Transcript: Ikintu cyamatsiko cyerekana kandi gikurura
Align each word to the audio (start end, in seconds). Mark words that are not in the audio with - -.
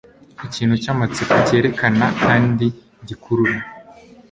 Ikintu 0.45 0.75
cyamatsiko 0.83 1.33
cyerekana 1.47 2.05
kandi 2.23 2.65
gikurura 3.07 3.57